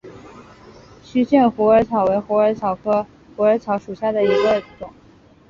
[1.03, 3.05] 区限虎耳草为虎耳草科
[3.35, 4.91] 虎耳草属下的一个种。